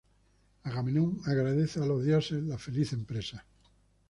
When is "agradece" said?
1.27-1.79